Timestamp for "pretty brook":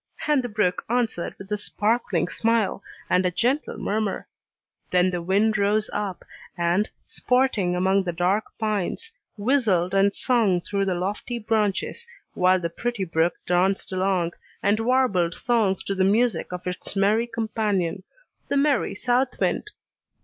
12.71-13.35